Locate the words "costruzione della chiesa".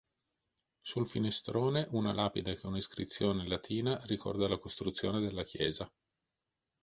4.57-5.87